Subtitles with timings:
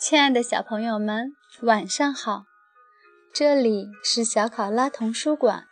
[0.00, 2.44] 亲爱的小朋友们，晚上好！
[3.34, 5.66] 这里是小考拉童书馆，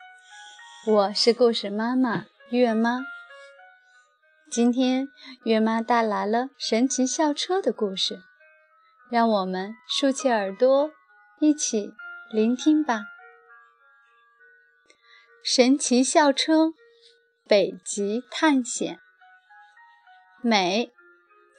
[0.85, 3.03] 我是故事妈妈月妈。
[4.51, 5.07] 今天
[5.45, 8.19] 月妈带来了神奇校车的故事，
[9.09, 10.91] 让我们竖起耳朵，
[11.39, 11.93] 一起
[12.33, 13.03] 聆听吧。
[15.45, 16.73] 神奇校车，
[17.47, 18.99] 北极探险，
[20.43, 20.91] 美，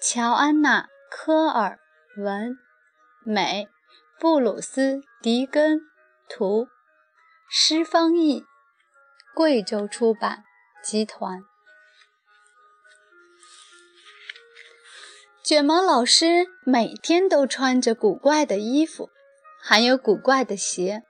[0.01, 1.79] 乔安娜·科尔
[2.17, 2.57] 文。
[3.23, 3.69] 美，
[4.19, 5.81] 布鲁斯·迪根，
[6.27, 6.67] 图，
[7.49, 8.45] 施方译，
[9.35, 10.43] 贵州出版
[10.81, 11.43] 集团。
[15.43, 19.09] 卷毛老师每天都穿着古怪的衣服，
[19.61, 21.03] 还有古怪的鞋。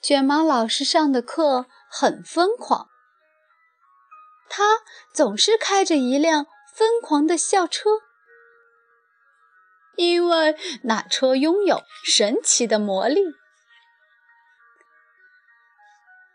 [0.00, 2.88] 卷毛老师上的课很疯狂，
[4.48, 4.80] 他
[5.12, 8.05] 总是开着一辆疯狂的校车。
[9.96, 13.22] 因为那车拥有神奇的魔力。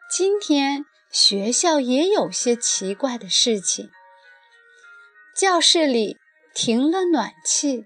[0.10, 3.90] 今天学校也有些奇怪的事情。
[5.36, 6.18] 教室里
[6.54, 7.86] 停了暖气，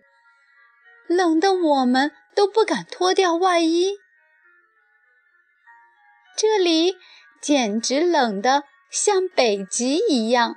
[1.07, 3.97] 冷得我们都不敢脱掉外衣。
[6.35, 6.97] 这里
[7.39, 10.55] 简直冷得像北极一样。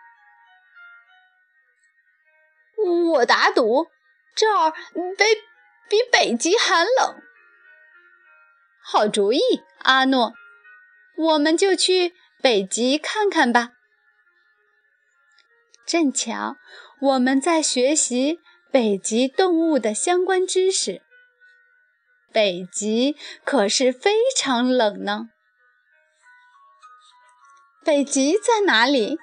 [3.14, 3.88] 我打赌。
[4.38, 5.24] 这儿比
[5.90, 7.20] 比北极寒冷。
[8.80, 9.40] 好主意，
[9.80, 10.32] 阿诺，
[11.16, 13.72] 我们就去北极看看吧。
[15.84, 16.54] 正巧
[17.00, 18.38] 我们在学习
[18.70, 21.02] 北极动物的相关知识。
[22.32, 25.30] 北极可是非常冷呢。
[27.84, 29.18] 北极在哪里？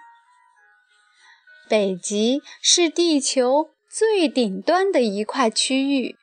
[1.70, 3.75] 北极是地球。
[3.98, 6.18] 最顶端的一块区域，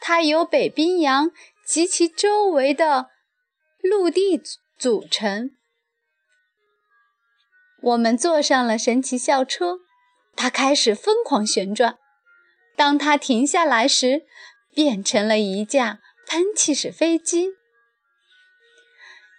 [0.00, 1.30] 它由北冰洋
[1.62, 3.10] 及其周围的
[3.82, 4.40] 陆地
[4.78, 5.50] 组成。
[7.82, 9.80] 我们坐上了神奇校车，
[10.34, 11.98] 它开始疯狂旋转。
[12.76, 14.22] 当它停下来时，
[14.74, 17.50] 变成了一架喷气式飞机。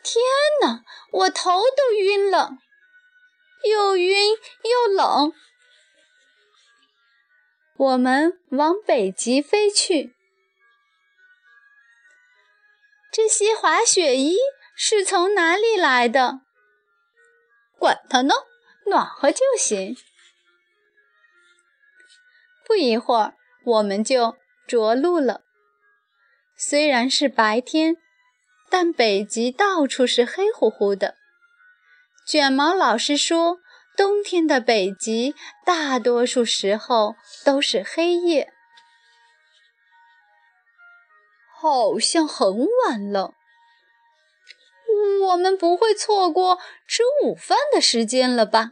[0.03, 0.23] 天
[0.62, 2.52] 哪，我头都晕了，
[3.68, 5.34] 又晕又冷。
[7.81, 10.13] 我们往北极飞去。
[13.11, 14.37] 这些滑雪衣
[14.75, 16.41] 是从哪里来的？
[17.79, 18.35] 管它呢，
[18.85, 19.97] 暖和就行。
[22.63, 23.33] 不一会儿，
[23.65, 24.37] 我们就
[24.67, 25.41] 着陆了。
[26.55, 27.97] 虽然是白天，
[28.69, 31.17] 但北极到处是黑乎乎的。
[32.27, 33.60] 卷毛老师说。
[33.97, 35.35] 冬天的北极，
[35.66, 37.16] 大多数时候
[37.46, 38.52] 都是黑夜，
[41.53, 43.35] 好像很晚了。
[45.28, 48.72] 我们不会错过吃午饭的时间了吧？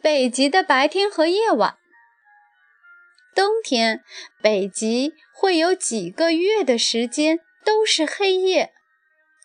[0.00, 1.78] 北极的白天和夜晚，
[3.34, 4.04] 冬天
[4.40, 8.72] 北极会有几个月的时间都是黑夜，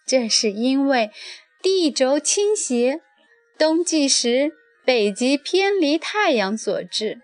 [0.06, 1.12] 这是因为。
[1.62, 3.02] 地轴倾斜，
[3.58, 7.22] 冬季时北极偏离太阳所致。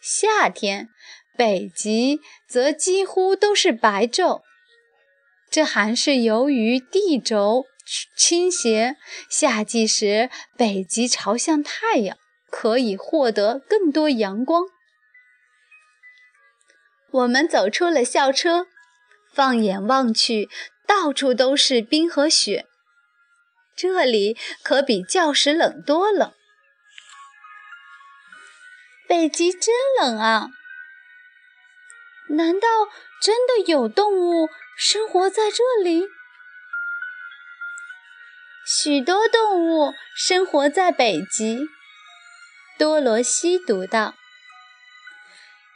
[0.00, 0.88] 夏天，
[1.36, 4.42] 北极则几乎都是白昼，
[5.48, 7.66] 这还是由于地轴
[8.16, 8.96] 倾斜。
[9.30, 12.18] 夏季时，北极朝向太阳，
[12.50, 14.64] 可以获得更多阳光。
[17.12, 18.66] 我们走出了校车，
[19.32, 20.48] 放眼望去，
[20.84, 22.66] 到处都是冰和雪。
[23.76, 26.34] 这里可比教室冷多了。
[29.08, 30.48] 北极真冷啊！
[32.30, 32.68] 难道
[33.20, 34.48] 真的有动物
[34.78, 36.06] 生活在这里？
[38.66, 41.68] 许多动物生活在北极。
[42.78, 44.14] 多罗西读道：“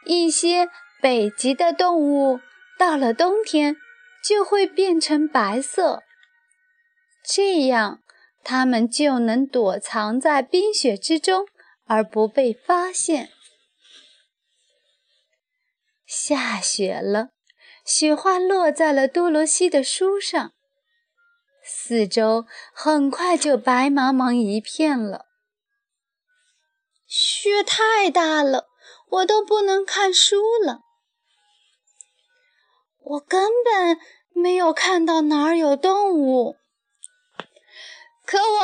[0.04, 0.70] 一些
[1.00, 2.40] 北极的动物
[2.78, 3.76] 到了冬天
[4.24, 6.02] 就会变成白色。”
[7.22, 8.02] 这样，
[8.42, 11.46] 它们就能躲藏在冰雪之中
[11.84, 13.30] 而不被发现。
[16.06, 17.30] 下雪了，
[17.84, 20.52] 雪花落在了多罗西的书上，
[21.62, 25.26] 四周很快就白茫茫一片了。
[27.06, 28.68] 雪太大了，
[29.10, 30.80] 我都不能看书了。
[33.00, 33.98] 我根本
[34.32, 36.56] 没有看到哪儿有动物。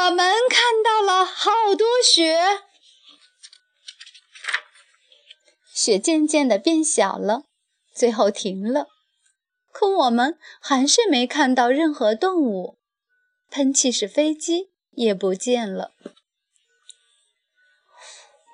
[0.04, 2.36] 我们看到了好多雪。
[5.72, 7.44] 雪渐渐地变小了，
[7.94, 8.88] 最后停了。
[9.72, 12.78] 可我们还是没看到任何动物，
[13.50, 15.92] 喷气式飞机也不见了。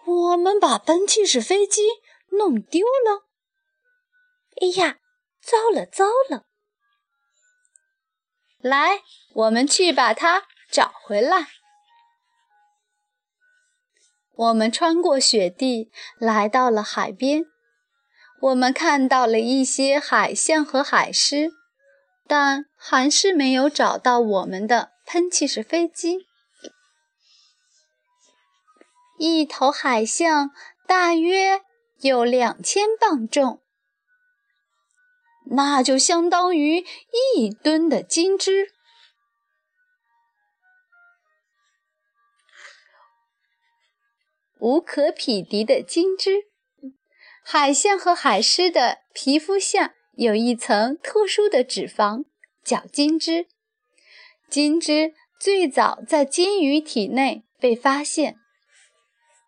[0.07, 1.83] 我们把喷气式飞机
[2.31, 3.27] 弄丢了！
[4.61, 4.99] 哎呀，
[5.43, 6.45] 糟了糟了！
[8.61, 9.03] 来，
[9.35, 11.49] 我们去把它找回来。
[14.37, 17.45] 我们穿过雪地，来到了海边。
[18.41, 21.51] 我们看到了一些海象和海狮，
[22.27, 26.27] 但还是没有找到我们的喷气式飞机。
[29.19, 30.53] 一头海象
[30.87, 31.61] 大约
[32.01, 33.61] 有两千磅重，
[35.51, 36.87] 那就相当于
[37.35, 38.73] 一吨的金枝，
[44.61, 46.45] 无可匹敌的金枝。
[47.43, 52.25] 海象和海狮的皮肤下有一层特殊的脂肪，
[52.63, 53.47] 叫金枝。
[54.49, 58.37] 金枝最早在金鱼体内被发现。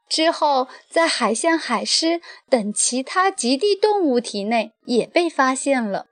[0.08, 6.06] 之后，在海象、海狮等其他极地动物体内也被发现了。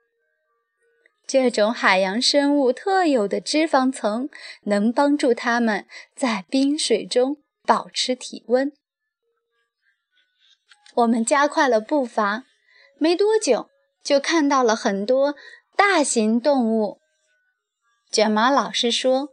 [1.27, 4.29] 这种海洋生物特有的脂肪层
[4.65, 5.87] 能帮助它们
[6.17, 8.73] 在冰水中保持体温。
[10.95, 12.45] 我们加快了步伐，
[12.99, 13.71] 没多久
[14.03, 15.35] 就看到了很多
[15.77, 17.01] 大型动物。
[18.11, 19.29] 卷毛老师说：“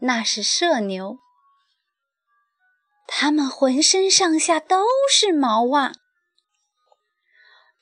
[0.00, 1.18] 那是麝牛。”
[3.06, 5.92] 它们浑身上下都是毛啊！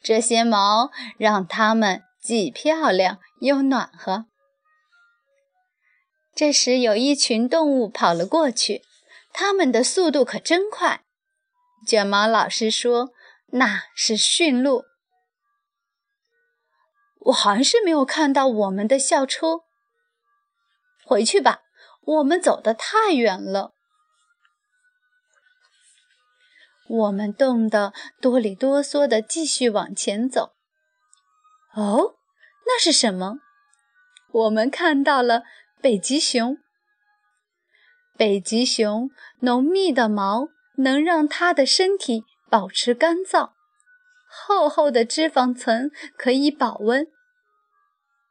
[0.02, 4.26] 这些毛让它们既漂亮又暖和。
[6.34, 8.82] 这时，有一群动物跑了过去，
[9.32, 11.04] 它们的速度可真快。
[11.86, 13.10] 卷毛老师说
[13.52, 14.84] ：“那是驯鹿。”
[17.26, 19.60] 我还是没有看到我们的校车。
[21.04, 21.62] 回去吧，
[22.02, 23.74] 我们走得太远了。
[26.88, 30.54] 我们冻得哆里哆嗦的继续往前走。
[31.74, 32.16] 哦，
[32.66, 33.38] 那是什么？
[34.32, 35.42] 我们看到了
[35.80, 36.56] 北极熊。
[38.16, 39.10] 北极熊
[39.40, 40.48] 浓密的毛
[40.78, 43.52] 能让它的身体保持干燥，
[44.28, 47.06] 厚厚的脂肪层可以保温。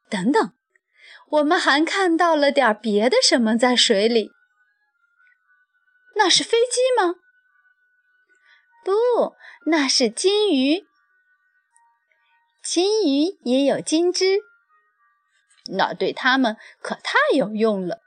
[0.10, 0.54] 等等，
[1.30, 4.32] 我们还看到了点别的什么在水里？
[6.16, 7.16] 那是飞机吗？
[8.84, 9.36] 不，
[9.68, 10.86] 那是金鱼。
[12.62, 14.42] 金鱼也有金枝，
[15.72, 18.02] 那对它们可太有用了。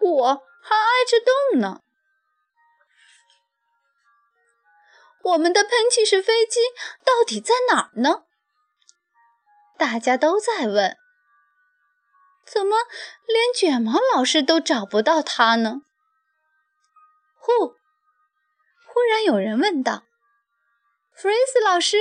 [0.00, 1.18] 我还挨着
[1.52, 1.82] 冻呢。
[5.26, 6.60] 我们的喷气式飞机
[7.04, 8.26] 到底在哪儿呢？
[9.76, 10.96] 大家都在问。
[12.46, 12.76] 怎么
[13.26, 15.80] 连卷毛老师都找不到它呢？
[17.38, 17.74] 呼！
[18.86, 20.04] 忽然有人问道
[21.12, 21.98] ：“弗瑞斯老师。”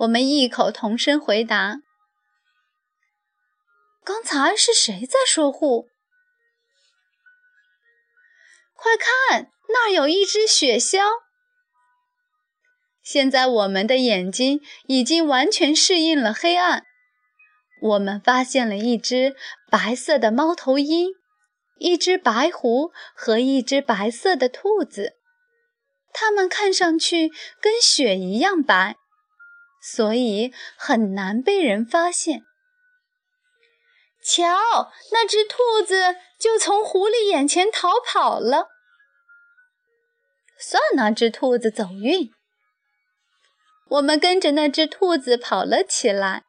[0.00, 1.76] 我们异口同声回答
[4.04, 5.88] ：“刚才是谁在说呼？”
[8.76, 11.29] 快看，那儿有一只雪鸮。
[13.02, 16.84] 现在我们的眼睛已经完全适应了黑暗。
[17.82, 19.34] 我们发现了一只
[19.70, 21.08] 白色的猫头鹰，
[21.78, 25.14] 一只白狐和一只白色的兔子。
[26.12, 27.30] 它们看上去
[27.60, 28.96] 跟雪一样白，
[29.80, 32.42] 所以很难被人发现。
[34.22, 34.44] 瞧，
[35.12, 38.68] 那只兔子就从狐狸眼前逃跑了。
[40.58, 42.30] 算那只兔子走运。
[43.90, 46.44] 我们跟着那只兔子跑了起来，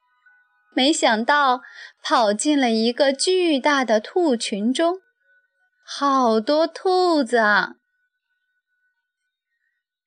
[0.76, 1.62] 没想到
[2.04, 5.02] 跑进了一个巨大的兔群中，
[5.84, 7.74] 好多兔子啊！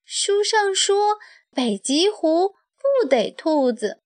[0.05, 1.17] 书上说，
[1.51, 2.55] 北极狐
[3.01, 4.01] 不得兔子。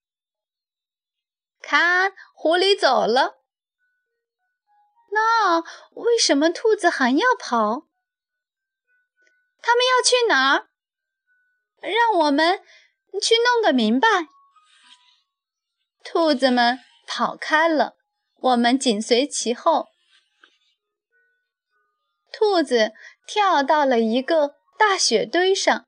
[1.61, 3.35] 看，狐狸走了。
[5.11, 5.59] 那
[6.01, 7.87] 为什么兔子还要跑？
[9.61, 10.69] 他们要去哪儿？
[11.81, 12.61] 让我们
[13.21, 14.07] 去弄个明白。
[16.03, 17.95] 兔子们跑开了，
[18.35, 19.87] 我们紧随其后。
[22.31, 22.91] 兔子
[23.25, 25.85] 跳到了一个大雪堆上。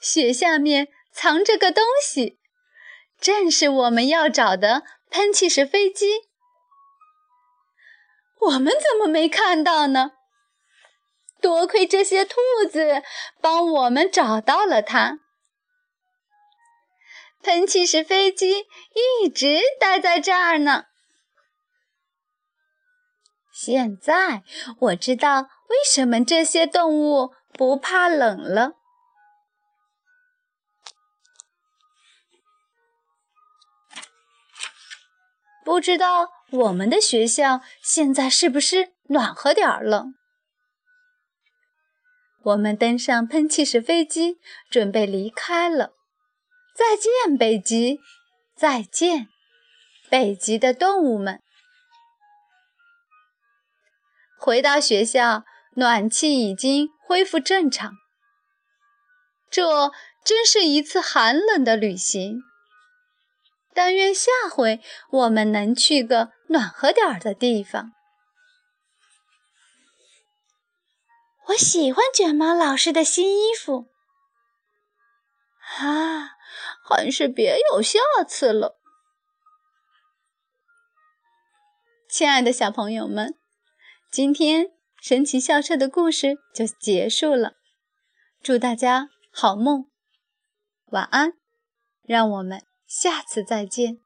[0.00, 2.38] 雪下面藏着个东西，
[3.20, 6.22] 正是我们要找的喷气式飞机。
[8.40, 10.12] 我们怎么没看到呢？
[11.42, 12.36] 多亏这些兔
[12.70, 13.02] 子
[13.40, 15.20] 帮我们找到了它。
[17.42, 18.66] 喷气式飞机
[19.22, 20.84] 一直待在这儿呢。
[23.52, 24.42] 现在
[24.78, 28.72] 我知道为什么这些动物不怕冷了。
[35.64, 40.06] 不知道我们的学校现在是不是暖和点儿了？
[42.42, 45.92] 我们登上喷气式飞机，准备离开了。
[46.80, 48.00] 再见，北极！
[48.56, 49.28] 再见，
[50.08, 51.42] 北极的动物们！
[54.38, 55.44] 回到学校，
[55.74, 57.92] 暖气已经恢复正常。
[59.50, 59.92] 这
[60.24, 62.40] 真是一次寒冷的旅行。
[63.74, 67.92] 但愿下回我们能去个暖和点儿的地方。
[71.48, 73.90] 我喜欢卷毛老师的新衣服。
[75.78, 76.36] 啊，
[76.82, 78.78] 还是别有下次了。
[82.08, 83.38] 亲爱的小朋友们，
[84.10, 87.54] 今天神奇校车的故事就结束了。
[88.42, 89.88] 祝大家好梦，
[90.86, 91.34] 晚安，
[92.02, 94.00] 让我们下次再见。